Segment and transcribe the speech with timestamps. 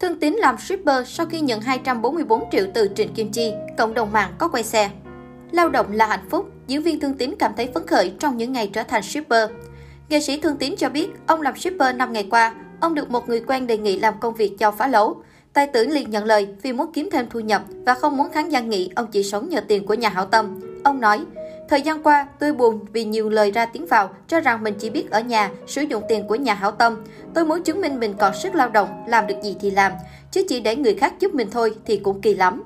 [0.00, 4.12] Thương Tín làm shipper sau khi nhận 244 triệu từ Trịnh Kim Chi, cộng đồng
[4.12, 4.90] mạng có quay xe.
[5.50, 8.52] Lao động là hạnh phúc, diễn viên Thương Tín cảm thấy phấn khởi trong những
[8.52, 9.50] ngày trở thành shipper.
[10.08, 13.28] Nghệ sĩ Thương Tín cho biết, ông làm shipper 5 ngày qua, ông được một
[13.28, 15.22] người quen đề nghị làm công việc cho phá lấu.
[15.52, 18.48] Tài tử liền nhận lời vì muốn kiếm thêm thu nhập và không muốn khán
[18.48, 20.60] giả nghĩ ông chỉ sống nhờ tiền của nhà hảo tâm.
[20.84, 21.20] Ông nói,
[21.68, 24.90] Thời gian qua, tôi buồn vì nhiều lời ra tiếng vào, cho rằng mình chỉ
[24.90, 27.04] biết ở nhà, sử dụng tiền của nhà hảo tâm.
[27.34, 29.92] Tôi muốn chứng minh mình còn sức lao động, làm được gì thì làm,
[30.30, 32.64] chứ chỉ để người khác giúp mình thôi thì cũng kỳ lắm.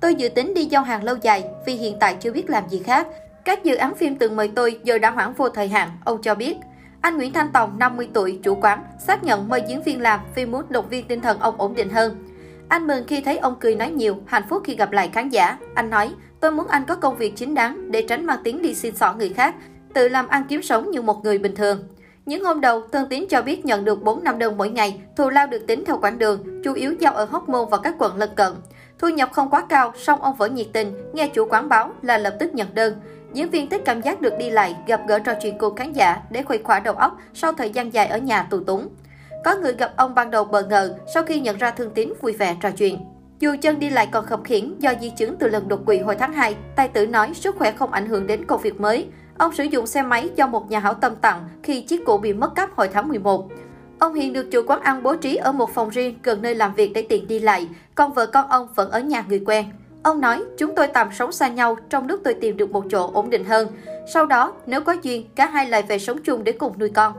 [0.00, 2.78] Tôi dự tính đi giao hàng lâu dài vì hiện tại chưa biết làm gì
[2.78, 3.06] khác.
[3.44, 6.34] Các dự án phim từng mời tôi giờ đã hoãn vô thời hạn, ông cho
[6.34, 6.56] biết.
[7.00, 10.46] Anh Nguyễn Thanh Tòng, 50 tuổi, chủ quán, xác nhận mời diễn viên làm vì
[10.46, 12.31] muốn động viên tinh thần ông ổn định hơn.
[12.68, 15.56] Anh mừng khi thấy ông cười nói nhiều, hạnh phúc khi gặp lại khán giả.
[15.74, 18.74] Anh nói, tôi muốn anh có công việc chính đáng để tránh mang tiếng đi
[18.74, 19.54] xin xỏ người khác,
[19.94, 21.88] tự làm ăn kiếm sống như một người bình thường.
[22.26, 25.30] Những hôm đầu, Thương Tín cho biết nhận được 4 năm đơn mỗi ngày, thù
[25.30, 28.16] lao được tính theo quãng đường, chủ yếu giao ở Hóc Môn và các quận
[28.16, 28.52] lân cận.
[28.98, 32.18] Thu nhập không quá cao, song ông vẫn nhiệt tình, nghe chủ quán báo là
[32.18, 33.00] lập tức nhận đơn.
[33.32, 36.22] Diễn viên thích cảm giác được đi lại, gặp gỡ trò chuyện cùng khán giả
[36.30, 38.88] để khuây khỏa đầu óc sau thời gian dài ở nhà tù túng.
[39.44, 42.32] Có người gặp ông ban đầu bờ ngờ sau khi nhận ra Thương Tín vui
[42.32, 42.98] vẻ trò chuyện.
[43.38, 46.16] Dù chân đi lại còn khập khiễng do di chứng từ lần đột quỵ hồi
[46.16, 49.06] tháng 2, tài tử nói sức khỏe không ảnh hưởng đến công việc mới.
[49.38, 52.32] Ông sử dụng xe máy do một nhà hảo tâm tặng khi chiếc cũ bị
[52.32, 53.48] mất cắp hồi tháng 11.
[53.98, 56.74] Ông hiện được chủ quán ăn bố trí ở một phòng riêng gần nơi làm
[56.74, 59.64] việc để tiện đi lại, còn vợ con ông vẫn ở nhà người quen.
[60.02, 63.10] Ông nói, chúng tôi tạm sống xa nhau trong lúc tôi tìm được một chỗ
[63.14, 63.68] ổn định hơn.
[64.12, 67.12] Sau đó, nếu có duyên, cả hai lại về sống chung để cùng nuôi con.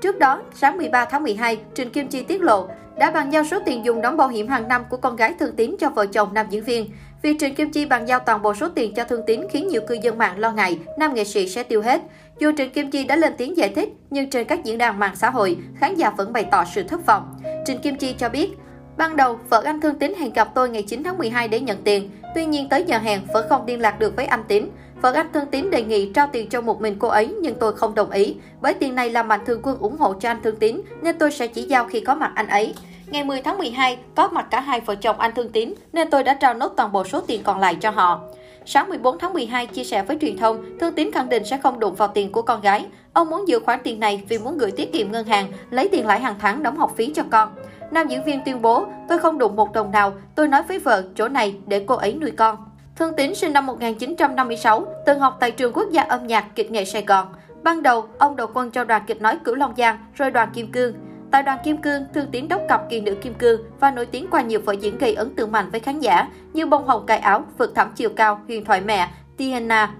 [0.00, 3.58] Trước đó, sáng 13 tháng 12, Trịnh Kim Chi tiết lộ đã bàn giao số
[3.66, 6.34] tiền dùng đóng bảo hiểm hàng năm của con gái Thương Tín cho vợ chồng
[6.34, 6.90] nam diễn viên.
[7.22, 9.80] Việc Trịnh Kim Chi bàn giao toàn bộ số tiền cho Thương Tín khiến nhiều
[9.88, 12.02] cư dân mạng lo ngại nam nghệ sĩ sẽ tiêu hết.
[12.38, 15.16] Dù Trịnh Kim Chi đã lên tiếng giải thích, nhưng trên các diễn đàn mạng
[15.16, 17.34] xã hội, khán giả vẫn bày tỏ sự thất vọng.
[17.66, 18.50] Trịnh Kim Chi cho biết,
[18.96, 21.82] Ban đầu, vợ anh Thương Tín hẹn gặp tôi ngày 9 tháng 12 để nhận
[21.84, 22.10] tiền.
[22.34, 24.64] Tuy nhiên tới giờ hẹn vẫn không liên lạc được với anh Tín.
[25.02, 27.76] Vợ anh Thương Tín đề nghị trao tiền cho một mình cô ấy nhưng tôi
[27.76, 28.34] không đồng ý.
[28.60, 31.30] Bởi tiền này là mạnh thường quân ủng hộ cho anh Thương Tín nên tôi
[31.30, 32.74] sẽ chỉ giao khi có mặt anh ấy.
[33.06, 36.22] Ngày 10 tháng 12, có mặt cả hai vợ chồng anh Thương Tín nên tôi
[36.22, 38.20] đã trao nốt toàn bộ số tiền còn lại cho họ.
[38.66, 41.80] Sáng 14 tháng 12, chia sẻ với truyền thông, Thương Tín khẳng định sẽ không
[41.80, 42.86] đụng vào tiền của con gái.
[43.12, 46.06] Ông muốn giữ khoản tiền này vì muốn gửi tiết kiệm ngân hàng, lấy tiền
[46.06, 47.48] lãi hàng tháng đóng học phí cho con.
[47.90, 51.04] Nam diễn viên tuyên bố, tôi không đụng một đồng nào, tôi nói với vợ
[51.14, 52.69] chỗ này để cô ấy nuôi con.
[52.96, 56.84] Thương Tín sinh năm 1956, từng học tại trường quốc gia âm nhạc kịch nghệ
[56.84, 57.26] Sài Gòn.
[57.62, 60.72] Ban đầu, ông đầu quân cho đoàn kịch nói Cửu Long Giang, rồi đoàn Kim
[60.72, 60.94] Cương.
[61.30, 64.26] Tại đoàn Kim Cương, Thương Tín đốc cặp kỳ nữ Kim Cương và nổi tiếng
[64.30, 67.18] qua nhiều vở diễn gây ấn tượng mạnh với khán giả như Bông Hồng Cài
[67.18, 69.90] Áo, Vượt Thẳm Chiều Cao, Huyền Thoại Mẹ, Tiana.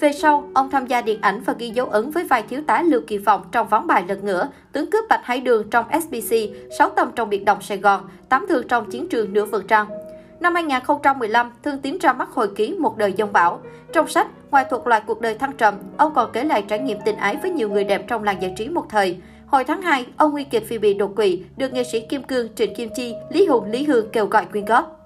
[0.00, 2.82] Về sau, ông tham gia điện ảnh và ghi dấu ấn với vai thiếu tá
[2.82, 6.36] Lưu Kỳ Vọng trong ván bài lật ngửa, tướng cướp Bạch Hải Đường trong SBC,
[6.78, 9.86] sáu tầm trong biệt động Sài Gòn, tám thương trong chiến trường nửa vượt trăng.
[10.44, 13.60] Năm 2015, Thương Tín ra mắt hồi ký Một đời dông bão.
[13.92, 16.98] Trong sách, ngoài thuật loại cuộc đời thăng trầm, ông còn kể lại trải nghiệm
[17.04, 19.18] tình ái với nhiều người đẹp trong làng giải trí một thời.
[19.46, 22.54] Hồi tháng 2, ông nguy kịch vì bị đột quỵ, được nghệ sĩ Kim Cương,
[22.54, 25.03] Trịnh Kim Chi, Lý Hùng, Lý Hương kêu gọi quyên góp.